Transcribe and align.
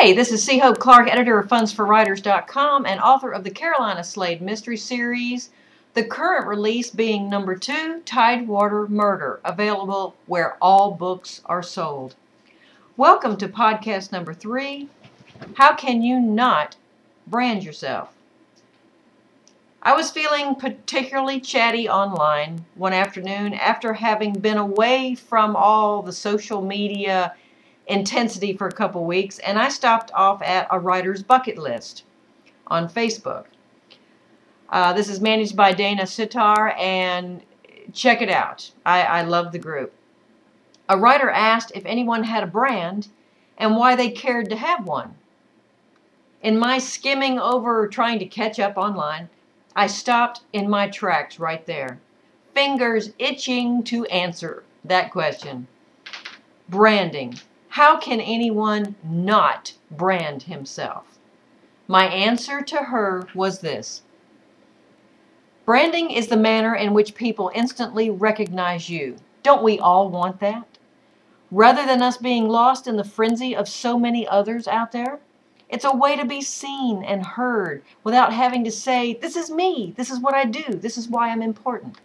Hey, 0.00 0.14
this 0.14 0.32
is 0.32 0.42
C. 0.42 0.58
Hope 0.58 0.78
Clark, 0.78 1.08
editor 1.08 1.38
of 1.38 1.48
FundsForWriters.com 1.48 2.86
and 2.86 3.00
author 3.00 3.32
of 3.32 3.44
the 3.44 3.50
Carolina 3.50 4.02
Slade 4.02 4.40
Mystery 4.40 4.78
Series, 4.78 5.50
the 5.92 6.02
current 6.02 6.46
release 6.46 6.90
being 6.90 7.28
number 7.28 7.54
two, 7.54 8.00
Tidewater 8.06 8.88
Murder, 8.88 9.40
available 9.44 10.16
where 10.24 10.56
all 10.62 10.92
books 10.92 11.42
are 11.44 11.62
sold. 11.62 12.14
Welcome 12.96 13.36
to 13.36 13.46
podcast 13.46 14.10
number 14.10 14.32
three 14.32 14.88
How 15.56 15.74
Can 15.74 16.00
You 16.00 16.18
Not 16.18 16.76
Brand 17.26 17.62
Yourself? 17.62 18.08
I 19.82 19.94
was 19.94 20.10
feeling 20.10 20.54
particularly 20.54 21.40
chatty 21.40 21.90
online 21.90 22.64
one 22.74 22.94
afternoon 22.94 23.52
after 23.52 23.92
having 23.92 24.32
been 24.32 24.56
away 24.56 25.14
from 25.14 25.54
all 25.54 26.00
the 26.00 26.14
social 26.14 26.62
media 26.62 27.34
intensity 27.86 28.52
for 28.52 28.68
a 28.68 28.72
couple 28.72 29.04
weeks, 29.04 29.38
and 29.40 29.58
I 29.58 29.68
stopped 29.68 30.10
off 30.12 30.42
at 30.42 30.68
a 30.70 30.78
writer's 30.78 31.22
bucket 31.22 31.58
list 31.58 32.04
on 32.66 32.88
Facebook. 32.88 33.46
Uh, 34.68 34.92
this 34.92 35.08
is 35.08 35.20
managed 35.20 35.56
by 35.56 35.72
Dana 35.72 36.06
Sitar, 36.06 36.70
and 36.78 37.42
check 37.92 38.22
it 38.22 38.30
out. 38.30 38.70
I, 38.86 39.02
I 39.02 39.22
love 39.22 39.52
the 39.52 39.58
group. 39.58 39.92
A 40.88 40.96
writer 40.96 41.30
asked 41.30 41.72
if 41.74 41.84
anyone 41.86 42.24
had 42.24 42.42
a 42.42 42.48
brand 42.48 43.08
and 43.58 43.76
why 43.76 43.94
they 43.94 44.10
cared 44.10 44.48
to 44.50 44.56
have 44.56 44.86
one. 44.86 45.14
In 46.42 46.58
my 46.58 46.78
skimming 46.78 47.38
over 47.38 47.86
trying 47.86 48.18
to 48.18 48.26
catch 48.26 48.58
up 48.58 48.76
online, 48.76 49.28
I 49.76 49.86
stopped 49.86 50.40
in 50.52 50.70
my 50.70 50.88
tracks 50.88 51.38
right 51.38 51.64
there, 51.66 52.00
fingers 52.54 53.10
itching 53.18 53.82
to 53.84 54.06
answer 54.06 54.64
that 54.84 55.12
question. 55.12 55.66
Branding. 56.68 57.38
How 57.70 57.98
can 57.98 58.20
anyone 58.20 58.96
not 59.04 59.74
brand 59.92 60.44
himself? 60.44 61.20
My 61.86 62.06
answer 62.06 62.62
to 62.62 62.76
her 62.76 63.28
was 63.32 63.60
this 63.60 64.02
Branding 65.64 66.10
is 66.10 66.26
the 66.26 66.36
manner 66.36 66.74
in 66.74 66.94
which 66.94 67.14
people 67.14 67.52
instantly 67.54 68.10
recognize 68.10 68.90
you. 68.90 69.16
Don't 69.44 69.62
we 69.62 69.78
all 69.78 70.08
want 70.10 70.40
that? 70.40 70.66
Rather 71.52 71.86
than 71.86 72.02
us 72.02 72.16
being 72.16 72.48
lost 72.48 72.88
in 72.88 72.96
the 72.96 73.04
frenzy 73.04 73.54
of 73.54 73.68
so 73.68 73.96
many 73.96 74.26
others 74.26 74.66
out 74.66 74.90
there, 74.90 75.20
it's 75.68 75.84
a 75.84 75.96
way 75.96 76.16
to 76.16 76.24
be 76.24 76.42
seen 76.42 77.04
and 77.04 77.24
heard 77.24 77.84
without 78.02 78.32
having 78.32 78.64
to 78.64 78.72
say, 78.72 79.14
This 79.14 79.36
is 79.36 79.48
me, 79.48 79.94
this 79.96 80.10
is 80.10 80.18
what 80.18 80.34
I 80.34 80.44
do, 80.44 80.74
this 80.74 80.98
is 80.98 81.08
why 81.08 81.30
I'm 81.30 81.42
important. 81.42 82.00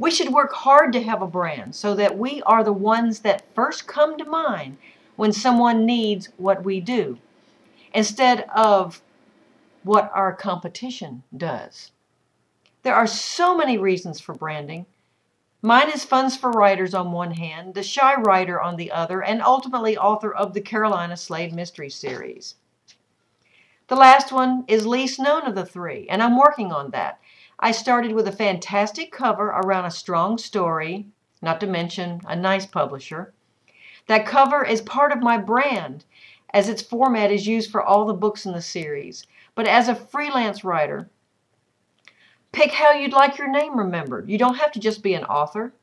We 0.00 0.10
should 0.10 0.32
work 0.32 0.54
hard 0.54 0.94
to 0.94 1.02
have 1.02 1.20
a 1.20 1.26
brand 1.26 1.74
so 1.74 1.94
that 1.94 2.16
we 2.16 2.40
are 2.44 2.64
the 2.64 2.72
ones 2.72 3.18
that 3.20 3.54
first 3.54 3.86
come 3.86 4.16
to 4.16 4.24
mind 4.24 4.78
when 5.16 5.30
someone 5.30 5.84
needs 5.84 6.30
what 6.38 6.64
we 6.64 6.80
do, 6.80 7.18
instead 7.92 8.46
of 8.56 9.02
what 9.82 10.10
our 10.14 10.32
competition 10.32 11.22
does. 11.36 11.90
There 12.82 12.94
are 12.94 13.06
so 13.06 13.54
many 13.54 13.76
reasons 13.76 14.20
for 14.20 14.34
branding. 14.34 14.86
Mine 15.60 15.90
is 15.90 16.02
Funds 16.02 16.34
for 16.34 16.50
Writers 16.50 16.94
on 16.94 17.12
one 17.12 17.32
hand, 17.32 17.74
The 17.74 17.82
Shy 17.82 18.14
Writer 18.14 18.58
on 18.58 18.76
the 18.76 18.90
other, 18.90 19.22
and 19.22 19.42
ultimately 19.42 19.98
author 19.98 20.32
of 20.32 20.54
the 20.54 20.62
Carolina 20.62 21.14
Slade 21.14 21.52
Mystery 21.52 21.90
Series. 21.90 22.54
The 23.88 23.96
last 23.96 24.32
one 24.32 24.64
is 24.66 24.86
least 24.86 25.20
known 25.20 25.46
of 25.46 25.54
the 25.54 25.66
three, 25.66 26.08
and 26.08 26.22
I'm 26.22 26.38
working 26.38 26.72
on 26.72 26.90
that. 26.92 27.20
I 27.62 27.72
started 27.72 28.12
with 28.12 28.26
a 28.26 28.32
fantastic 28.32 29.12
cover 29.12 29.48
around 29.48 29.84
a 29.84 29.90
strong 29.90 30.38
story, 30.38 31.08
not 31.42 31.60
to 31.60 31.66
mention 31.66 32.22
a 32.26 32.34
nice 32.34 32.64
publisher. 32.64 33.34
That 34.06 34.24
cover 34.24 34.64
is 34.64 34.80
part 34.80 35.12
of 35.12 35.22
my 35.22 35.36
brand, 35.36 36.06
as 36.54 36.70
its 36.70 36.80
format 36.80 37.30
is 37.30 37.46
used 37.46 37.70
for 37.70 37.82
all 37.82 38.06
the 38.06 38.14
books 38.14 38.46
in 38.46 38.52
the 38.52 38.62
series. 38.62 39.26
But 39.54 39.66
as 39.66 39.88
a 39.88 39.94
freelance 39.94 40.64
writer, 40.64 41.10
pick 42.50 42.72
how 42.72 42.92
you'd 42.92 43.12
like 43.12 43.36
your 43.36 43.50
name 43.50 43.78
remembered. 43.78 44.30
You 44.30 44.38
don't 44.38 44.56
have 44.56 44.72
to 44.72 44.80
just 44.80 45.02
be 45.02 45.12
an 45.12 45.24
author. 45.24 45.74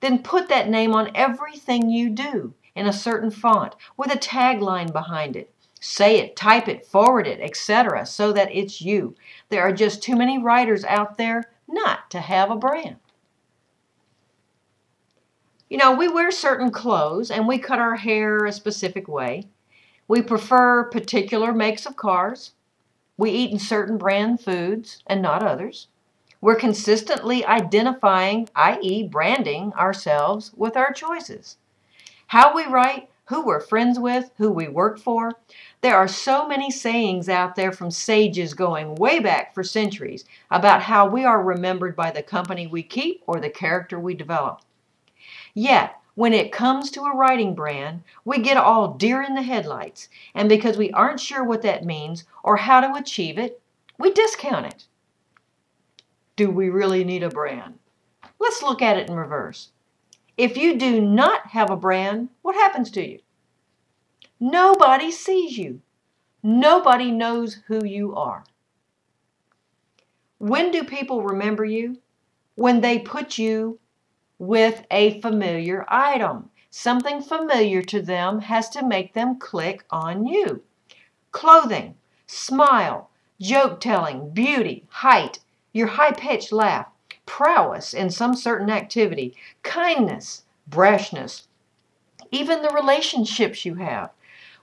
Then 0.00 0.24
put 0.24 0.48
that 0.48 0.68
name 0.68 0.94
on 0.94 1.12
everything 1.14 1.90
you 1.90 2.10
do 2.10 2.54
in 2.74 2.86
a 2.86 2.92
certain 2.92 3.30
font 3.30 3.76
with 3.96 4.12
a 4.12 4.18
tagline 4.18 4.92
behind 4.92 5.36
it. 5.36 5.54
Say 5.80 6.18
it, 6.18 6.36
type 6.36 6.68
it, 6.68 6.84
forward 6.84 7.26
it, 7.26 7.40
etc., 7.40 8.04
so 8.06 8.32
that 8.32 8.54
it's 8.54 8.80
you. 8.80 9.14
There 9.48 9.62
are 9.62 9.72
just 9.72 10.02
too 10.02 10.16
many 10.16 10.38
writers 10.38 10.84
out 10.84 11.18
there 11.18 11.50
not 11.68 12.10
to 12.10 12.20
have 12.20 12.50
a 12.50 12.56
brand. 12.56 12.96
You 15.68 15.76
know, 15.76 15.94
we 15.94 16.08
wear 16.08 16.30
certain 16.30 16.70
clothes 16.70 17.30
and 17.30 17.46
we 17.46 17.58
cut 17.58 17.78
our 17.78 17.96
hair 17.96 18.44
a 18.46 18.52
specific 18.52 19.06
way. 19.06 19.44
We 20.08 20.22
prefer 20.22 20.84
particular 20.84 21.52
makes 21.52 21.84
of 21.84 21.96
cars. 21.96 22.52
We 23.18 23.30
eat 23.30 23.52
in 23.52 23.58
certain 23.58 23.98
brand 23.98 24.40
foods 24.40 25.02
and 25.06 25.20
not 25.20 25.42
others. 25.42 25.88
We're 26.40 26.54
consistently 26.54 27.44
identifying, 27.44 28.48
i.e., 28.54 29.06
branding 29.08 29.72
ourselves 29.74 30.52
with 30.56 30.76
our 30.76 30.92
choices. 30.92 31.58
How 32.28 32.54
we 32.54 32.64
write, 32.64 33.10
who 33.28 33.44
we're 33.44 33.60
friends 33.60 33.98
with, 33.98 34.30
who 34.38 34.50
we 34.50 34.68
work 34.68 34.98
for. 34.98 35.32
There 35.82 35.96
are 35.96 36.08
so 36.08 36.48
many 36.48 36.70
sayings 36.70 37.28
out 37.28 37.56
there 37.56 37.72
from 37.72 37.90
sages 37.90 38.54
going 38.54 38.94
way 38.94 39.20
back 39.20 39.54
for 39.54 39.62
centuries 39.62 40.24
about 40.50 40.82
how 40.82 41.06
we 41.06 41.24
are 41.24 41.42
remembered 41.42 41.94
by 41.94 42.10
the 42.10 42.22
company 42.22 42.66
we 42.66 42.82
keep 42.82 43.22
or 43.26 43.38
the 43.38 43.50
character 43.50 44.00
we 44.00 44.14
develop. 44.14 44.62
Yet, 45.52 45.96
when 46.14 46.32
it 46.32 46.52
comes 46.52 46.90
to 46.90 47.02
a 47.02 47.14
writing 47.14 47.54
brand, 47.54 48.02
we 48.24 48.38
get 48.38 48.56
all 48.56 48.94
deer 48.94 49.22
in 49.22 49.34
the 49.34 49.42
headlights, 49.42 50.08
and 50.34 50.48
because 50.48 50.78
we 50.78 50.90
aren't 50.92 51.20
sure 51.20 51.44
what 51.44 51.62
that 51.62 51.84
means 51.84 52.24
or 52.42 52.56
how 52.56 52.80
to 52.80 52.94
achieve 52.94 53.38
it, 53.38 53.60
we 53.98 54.10
discount 54.10 54.66
it. 54.66 54.86
Do 56.34 56.50
we 56.50 56.70
really 56.70 57.04
need 57.04 57.22
a 57.22 57.28
brand? 57.28 57.78
Let's 58.38 58.62
look 58.62 58.80
at 58.80 58.96
it 58.96 59.08
in 59.08 59.16
reverse. 59.16 59.68
If 60.38 60.56
you 60.56 60.78
do 60.78 61.00
not 61.00 61.48
have 61.48 61.68
a 61.68 61.76
brand, 61.76 62.28
what 62.42 62.54
happens 62.54 62.92
to 62.92 63.06
you? 63.06 63.18
Nobody 64.38 65.10
sees 65.10 65.58
you. 65.58 65.80
Nobody 66.44 67.10
knows 67.10 67.58
who 67.66 67.84
you 67.84 68.14
are. 68.14 68.44
When 70.38 70.70
do 70.70 70.84
people 70.84 71.24
remember 71.24 71.64
you? 71.64 71.98
When 72.54 72.80
they 72.80 73.00
put 73.00 73.36
you 73.36 73.80
with 74.38 74.86
a 74.92 75.20
familiar 75.20 75.84
item. 75.88 76.50
Something 76.70 77.20
familiar 77.20 77.82
to 77.82 78.00
them 78.00 78.40
has 78.42 78.68
to 78.70 78.86
make 78.86 79.14
them 79.14 79.38
click 79.38 79.84
on 79.90 80.26
you. 80.26 80.62
Clothing, 81.32 81.96
smile, 82.26 83.10
joke 83.40 83.80
telling, 83.80 84.30
beauty, 84.30 84.84
height, 84.88 85.40
your 85.72 85.88
high 85.88 86.12
pitched 86.12 86.52
laugh, 86.52 86.86
prowess 87.28 87.92
in 87.92 88.08
some 88.08 88.34
certain 88.34 88.70
activity, 88.70 89.36
kindness, 89.62 90.44
brashness, 90.68 91.42
even 92.32 92.62
the 92.62 92.70
relationships 92.70 93.66
you 93.66 93.74
have. 93.74 94.10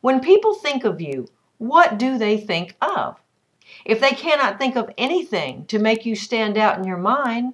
When 0.00 0.18
people 0.18 0.54
think 0.54 0.82
of 0.82 1.00
you, 1.00 1.28
what 1.58 1.98
do 1.98 2.16
they 2.16 2.38
think 2.38 2.74
of? 2.80 3.20
If 3.84 4.00
they 4.00 4.12
cannot 4.12 4.58
think 4.58 4.76
of 4.76 4.90
anything 4.96 5.66
to 5.66 5.78
make 5.78 6.06
you 6.06 6.16
stand 6.16 6.56
out 6.56 6.78
in 6.78 6.84
your 6.84 6.96
mind, 6.96 7.52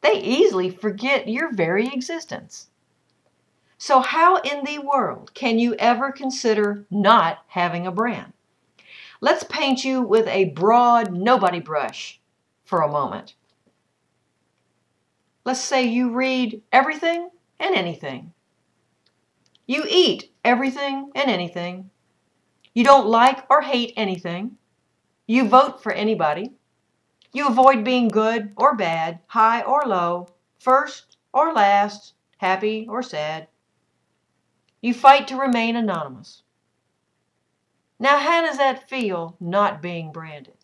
they 0.00 0.20
easily 0.20 0.68
forget 0.68 1.28
your 1.28 1.52
very 1.52 1.86
existence. 1.86 2.68
So, 3.78 4.00
how 4.00 4.38
in 4.38 4.64
the 4.64 4.80
world 4.80 5.32
can 5.34 5.60
you 5.60 5.74
ever 5.76 6.10
consider 6.10 6.84
not 6.90 7.44
having 7.48 7.86
a 7.86 7.92
brand? 7.92 8.32
Let's 9.20 9.44
paint 9.44 9.84
you 9.84 10.02
with 10.02 10.26
a 10.26 10.46
broad 10.46 11.12
nobody 11.12 11.60
brush 11.60 12.20
for 12.64 12.82
a 12.82 12.90
moment. 12.90 13.34
Let's 15.48 15.60
say 15.60 15.84
you 15.84 16.12
read 16.12 16.60
everything 16.72 17.30
and 17.58 17.74
anything. 17.74 18.34
You 19.66 19.82
eat 19.88 20.30
everything 20.44 21.10
and 21.14 21.30
anything. 21.30 21.88
You 22.74 22.84
don't 22.84 23.06
like 23.06 23.46
or 23.48 23.62
hate 23.62 23.94
anything. 23.96 24.58
You 25.26 25.48
vote 25.48 25.82
for 25.82 25.90
anybody. 25.90 26.52
You 27.32 27.48
avoid 27.48 27.82
being 27.82 28.08
good 28.08 28.52
or 28.58 28.76
bad, 28.76 29.20
high 29.28 29.62
or 29.62 29.84
low, 29.86 30.28
first 30.60 31.16
or 31.32 31.54
last, 31.54 32.12
happy 32.36 32.86
or 32.86 33.02
sad. 33.02 33.48
You 34.82 34.92
fight 34.92 35.26
to 35.28 35.36
remain 35.40 35.76
anonymous. 35.76 36.42
Now, 37.98 38.18
how 38.18 38.42
does 38.42 38.58
that 38.58 38.90
feel 38.90 39.34
not 39.40 39.80
being 39.80 40.12
branded? 40.12 40.58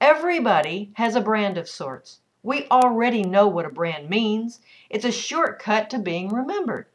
Everybody 0.00 0.90
has 0.94 1.14
a 1.14 1.20
brand 1.20 1.56
of 1.56 1.68
sorts. 1.68 2.18
We 2.44 2.68
already 2.68 3.22
know 3.22 3.48
what 3.48 3.64
a 3.64 3.70
brand 3.70 4.10
means. 4.10 4.60
It's 4.90 5.06
a 5.06 5.10
shortcut 5.10 5.88
to 5.90 5.98
being 5.98 6.28
remembered. 6.28 6.86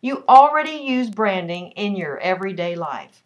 You 0.00 0.24
already 0.28 0.76
use 0.76 1.10
branding 1.10 1.72
in 1.72 1.96
your 1.96 2.18
everyday 2.20 2.76
life. 2.76 3.24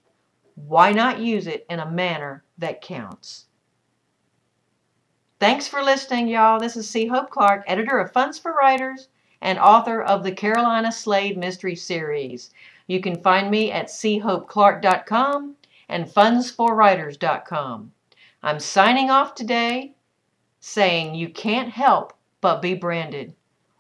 Why 0.55 0.93
not 0.93 1.21
use 1.21 1.47
it 1.47 1.67
in 1.69 1.79
a 1.79 1.91
manner 1.91 2.43
that 2.57 2.81
counts? 2.81 3.45
Thanks 5.39 5.69
for 5.69 5.83
listening, 5.83 6.29
y'all. 6.29 6.59
This 6.59 6.75
is 6.75 6.89
C. 6.89 7.07
Hope 7.07 7.29
Clark, 7.29 7.65
editor 7.67 7.99
of 7.99 8.13
Funds 8.13 8.39
for 8.39 8.55
Writers, 8.55 9.09
and 9.43 9.59
author 9.59 10.03
of 10.03 10.23
the 10.23 10.33
Carolina 10.33 10.91
Slade 10.91 11.37
Mystery 11.37 11.77
Series. 11.77 12.51
You 12.87 13.01
can 13.01 13.21
find 13.21 13.51
me 13.51 13.71
at 13.71 13.89
chopeclark.com 13.89 15.57
and 15.91 16.07
fundsforwriters.com. 16.07 17.93
I'm 18.43 18.61
signing 18.61 19.11
off 19.11 19.35
today 19.35 19.96
saying 20.61 21.15
you 21.15 21.29
can't 21.29 21.71
help 21.71 22.13
but 22.41 22.63
be 22.63 22.75
branded. 22.75 23.35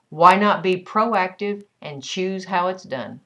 Why 0.08 0.36
not 0.36 0.62
be 0.62 0.82
proactive 0.82 1.64
and 1.80 2.02
choose 2.02 2.44
how 2.44 2.68
it's 2.68 2.84
done? 2.84 3.20